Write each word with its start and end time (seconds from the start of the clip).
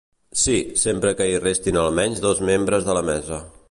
Sí, 0.43 0.55
sempre 0.85 1.13
que 1.21 1.29
hi 1.33 1.37
restin 1.45 1.79
almenys 1.85 2.27
dos 2.27 2.45
membres 2.53 2.91
de 2.91 3.01
la 3.01 3.09
mesa. 3.13 3.45